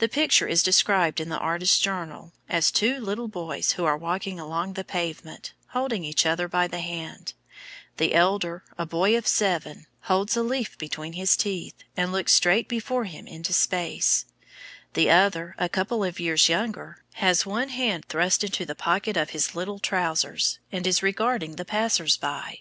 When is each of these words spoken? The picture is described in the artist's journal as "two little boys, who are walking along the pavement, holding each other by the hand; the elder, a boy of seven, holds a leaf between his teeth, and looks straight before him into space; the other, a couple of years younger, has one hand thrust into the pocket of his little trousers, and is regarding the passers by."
The 0.00 0.08
picture 0.08 0.48
is 0.48 0.64
described 0.64 1.20
in 1.20 1.28
the 1.28 1.38
artist's 1.38 1.78
journal 1.78 2.32
as 2.48 2.72
"two 2.72 2.98
little 2.98 3.28
boys, 3.28 3.74
who 3.74 3.84
are 3.84 3.96
walking 3.96 4.40
along 4.40 4.72
the 4.72 4.82
pavement, 4.82 5.52
holding 5.68 6.02
each 6.02 6.26
other 6.26 6.48
by 6.48 6.66
the 6.66 6.80
hand; 6.80 7.34
the 7.96 8.14
elder, 8.14 8.64
a 8.76 8.84
boy 8.84 9.16
of 9.16 9.28
seven, 9.28 9.86
holds 10.00 10.36
a 10.36 10.42
leaf 10.42 10.76
between 10.76 11.12
his 11.12 11.36
teeth, 11.36 11.84
and 11.96 12.10
looks 12.10 12.32
straight 12.32 12.66
before 12.68 13.04
him 13.04 13.28
into 13.28 13.52
space; 13.52 14.24
the 14.94 15.08
other, 15.08 15.54
a 15.56 15.68
couple 15.68 16.02
of 16.02 16.18
years 16.18 16.48
younger, 16.48 17.04
has 17.12 17.46
one 17.46 17.68
hand 17.68 18.06
thrust 18.06 18.42
into 18.42 18.66
the 18.66 18.74
pocket 18.74 19.16
of 19.16 19.30
his 19.30 19.54
little 19.54 19.78
trousers, 19.78 20.58
and 20.72 20.84
is 20.84 21.00
regarding 21.00 21.54
the 21.54 21.64
passers 21.64 22.16
by." 22.16 22.58